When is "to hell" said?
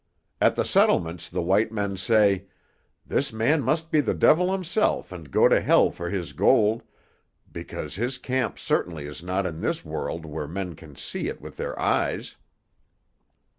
5.47-5.91